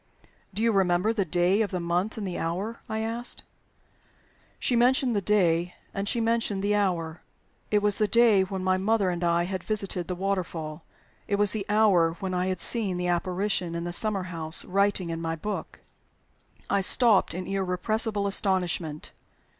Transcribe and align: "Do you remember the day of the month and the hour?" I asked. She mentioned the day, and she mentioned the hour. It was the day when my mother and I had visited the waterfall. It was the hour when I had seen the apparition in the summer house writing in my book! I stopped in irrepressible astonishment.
"Do 0.51 0.63
you 0.63 0.71
remember 0.71 1.13
the 1.13 1.25
day 1.25 1.61
of 1.61 1.69
the 1.69 1.79
month 1.79 2.17
and 2.17 2.25
the 2.27 2.39
hour?" 2.39 2.79
I 2.89 3.01
asked. 3.01 3.43
She 4.59 4.75
mentioned 4.75 5.15
the 5.15 5.21
day, 5.21 5.75
and 5.93 6.09
she 6.09 6.19
mentioned 6.19 6.63
the 6.63 6.73
hour. 6.73 7.21
It 7.69 7.83
was 7.83 7.99
the 7.99 8.07
day 8.07 8.41
when 8.41 8.63
my 8.63 8.77
mother 8.77 9.11
and 9.11 9.23
I 9.23 9.43
had 9.43 9.63
visited 9.63 10.07
the 10.07 10.15
waterfall. 10.15 10.83
It 11.27 11.35
was 11.35 11.51
the 11.51 11.67
hour 11.69 12.13
when 12.13 12.33
I 12.33 12.47
had 12.47 12.59
seen 12.59 12.97
the 12.97 13.09
apparition 13.09 13.75
in 13.75 13.83
the 13.83 13.93
summer 13.93 14.23
house 14.23 14.65
writing 14.65 15.11
in 15.11 15.21
my 15.21 15.35
book! 15.35 15.81
I 16.67 16.81
stopped 16.81 17.35
in 17.35 17.45
irrepressible 17.45 18.25
astonishment. 18.25 19.11